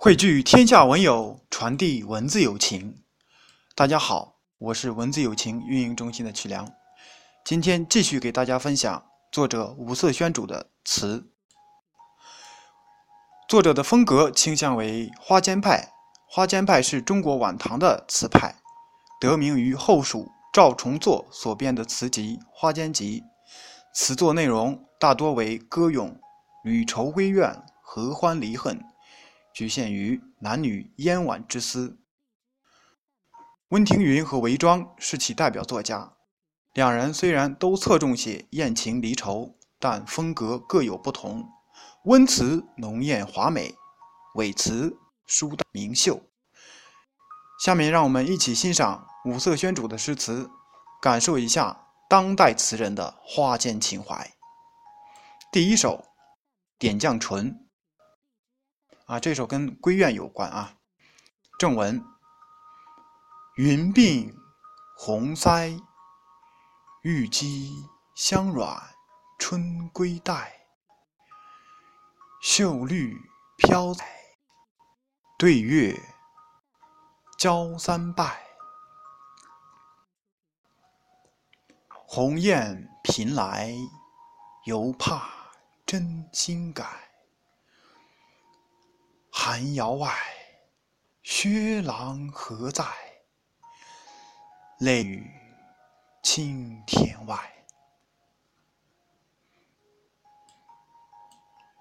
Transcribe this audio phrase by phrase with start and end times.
[0.00, 3.02] 汇聚天下文友，传递文字友情。
[3.74, 6.72] 大家好，我是文字友情运营中心的曲良。
[7.44, 11.32] 今天继续给大家分享作者五色宣主的词。
[13.48, 15.90] 作者的风格倾向为花间派，
[16.28, 18.54] 花间派是中国晚唐的词派，
[19.20, 23.20] 得名于后蜀赵重作所编的词集《花间集》。
[23.92, 26.20] 词作内容大多为歌咏
[26.62, 28.80] 旅愁闺怨、合欢离恨，
[29.58, 31.98] 局限于男女烟晚之思。
[33.70, 36.12] 温庭筠和韦庄是其代表作家，
[36.74, 41.44] 两人虽然都侧重写艳情离愁，但风格各有不同。
[42.04, 43.74] 温词浓艳华美，
[44.36, 46.22] 韦词疏淡明秀。
[47.60, 50.48] 下面让我们一起欣赏五色宣主的诗词，
[51.02, 51.86] 感受一下。
[52.08, 54.32] 当代词人的花间情怀。
[55.50, 55.98] 第一首
[56.78, 57.52] 《点绛唇》
[59.08, 60.74] 啊，这首跟闺怨有关啊。
[61.58, 62.04] 正文：
[63.56, 64.34] 云鬓
[64.98, 65.82] 红腮，
[67.00, 67.72] 玉肌
[68.14, 68.94] 香软
[69.38, 70.66] 春归带。
[72.42, 73.18] 秀绿
[73.56, 74.06] 飘彩
[75.38, 75.98] 对月
[77.38, 78.46] 交三拜。
[81.88, 83.72] 鸿雁频来，
[84.66, 85.30] 犹怕
[85.86, 87.07] 真心改。
[89.50, 90.14] 寒窑外，
[91.22, 92.84] 薛郎何在？
[94.80, 95.26] 泪雨
[96.22, 97.64] 青天外。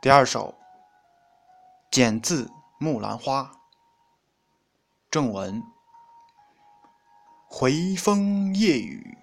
[0.00, 0.52] 第二首，
[1.88, 2.46] 剪自
[2.80, 3.42] 《木兰花》。
[5.08, 5.62] 正文：
[7.46, 9.16] 回风夜雨。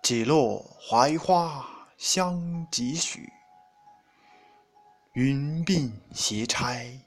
[0.00, 1.66] 几落槐花
[1.98, 3.39] 香几许？
[5.14, 7.00] 云鬓斜钗，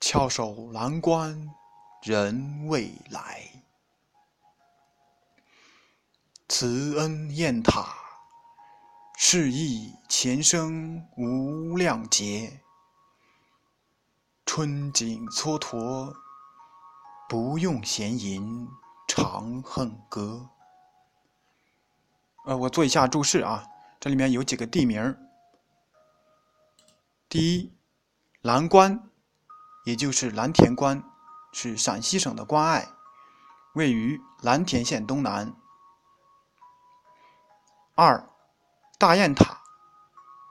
[0.00, 1.46] 翘首栏关
[2.02, 3.46] 人未来。
[6.48, 7.94] 慈恩雁塔，
[9.18, 12.62] 示意前生无量劫。
[14.46, 16.14] 春景蹉跎，
[17.28, 18.66] 不用闲吟
[19.06, 20.48] 《长恨歌》。
[22.50, 23.62] 呃，我做一下注释啊，
[24.00, 25.14] 这里面有几个地名
[27.28, 27.76] 第一，
[28.40, 29.10] 蓝关，
[29.84, 31.02] 也就是蓝田关，
[31.52, 32.88] 是陕西省的关隘，
[33.74, 35.54] 位于蓝田县东南。
[37.94, 38.30] 二，
[38.98, 39.60] 大雁塔，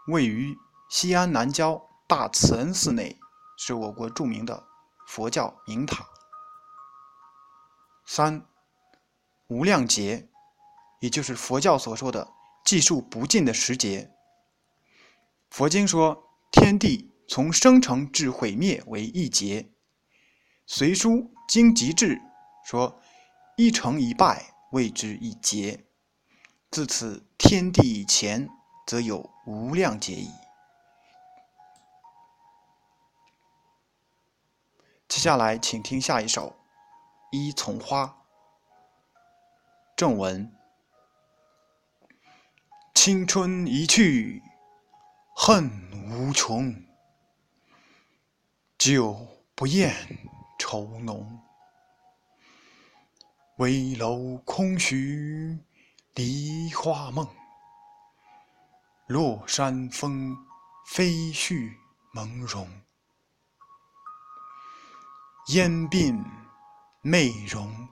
[0.08, 0.56] 位于
[0.88, 3.20] 西安南郊大慈恩寺内，
[3.58, 4.68] 是我国著名的
[5.08, 6.06] 佛教名塔。
[8.06, 8.46] 三，
[9.48, 10.30] 无量劫。
[11.00, 12.34] 也就是佛教所说的
[12.66, 14.12] 计数不尽的时节。
[15.52, 16.27] 佛经说，
[16.60, 19.70] 天地从生成至毁灭为一劫。
[20.66, 22.20] 隋书经籍志
[22.66, 23.00] 说，
[23.58, 25.86] 一成一败谓之一劫。
[26.72, 28.50] 自此天地以前，
[28.88, 30.32] 则有无量劫矣。
[35.08, 36.50] 接下来，请听下一首
[37.38, 38.04] 《一丛花》
[39.96, 40.52] 正文。
[42.96, 44.42] 青春一去
[45.40, 46.76] 恨无穷，
[48.76, 49.16] 酒
[49.54, 49.96] 不厌
[50.58, 51.40] 愁浓。
[53.58, 55.64] 危楼空虚
[56.16, 57.30] 梨花梦，
[59.06, 60.36] 落山风
[60.88, 61.72] 飞絮
[62.16, 62.68] 朦胧。
[65.54, 66.20] 烟鬓
[67.02, 67.88] 媚容，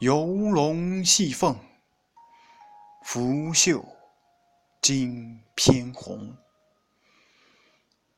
[0.00, 1.58] 游龙戏凤，
[3.02, 3.95] 拂袖。
[4.88, 6.36] 金偏红，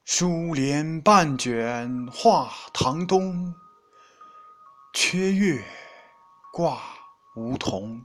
[0.04, 3.54] 疏帘半卷画堂东。
[4.92, 5.64] 缺月
[6.52, 6.78] 挂
[7.36, 8.04] 梧桐，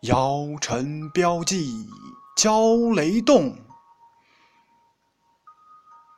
[0.00, 1.88] 摇尘标记
[2.36, 3.56] 交雷动。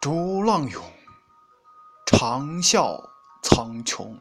[0.00, 0.82] 逐浪涌，
[2.06, 3.10] 长啸
[3.42, 4.18] 苍穹。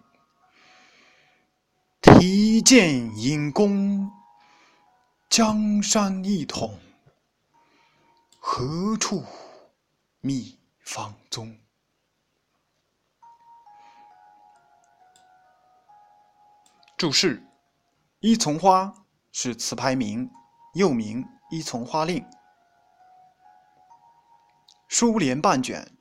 [2.02, 4.12] 提剑引弓。
[5.36, 6.78] 江山一统，
[8.38, 9.26] 何处
[10.20, 11.58] 觅芳踪？
[16.96, 17.44] 注释：
[18.20, 18.94] 一丛花
[19.32, 20.30] 是词牌名，
[20.76, 22.24] 又名一丛花令。
[24.88, 25.98] 疏帘半卷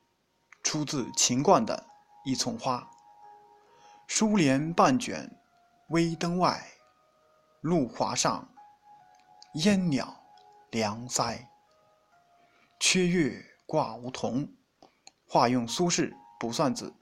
[0.63, 1.87] 出自秦观的
[2.31, 2.81] 《一丛花》。
[4.07, 5.41] 疏帘半卷，
[5.89, 6.63] 微灯外，
[7.63, 8.47] 露华上。
[9.57, 10.17] 烟袅
[10.71, 11.47] 凉腮，
[12.81, 14.49] 缺月挂梧桐，
[15.29, 16.09] 化用苏轼
[16.41, 16.89] 《卜算子·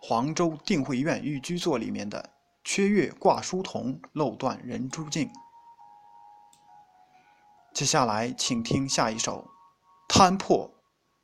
[0.00, 2.30] 黄州定慧院寓居作》里面的
[2.64, 5.30] “缺月挂疏桐，漏断人朱径”。
[7.74, 9.46] 接下来，请听下一首
[10.14, 10.70] 《摊破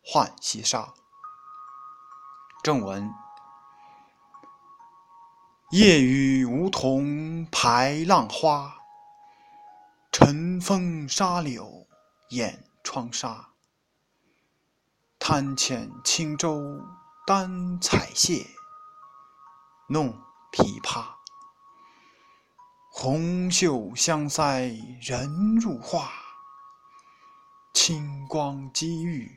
[0.02, 0.82] 浣溪沙》。
[2.62, 3.10] 正文：
[5.70, 8.83] 夜雨梧桐排浪花，
[10.16, 11.88] 晨风沙柳
[12.28, 13.48] 掩窗纱。
[15.18, 16.80] 滩浅轻舟
[17.26, 18.46] 担彩榭，
[19.88, 20.16] 弄
[20.52, 21.04] 琵琶。
[22.92, 26.12] 红袖香腮人入画，
[27.72, 29.28] 清光积玉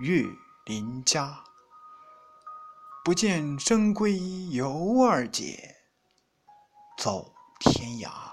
[0.00, 0.26] 月
[0.66, 1.42] 临家。
[3.02, 5.74] 不见深闺游二姐，
[6.98, 8.29] 走天涯。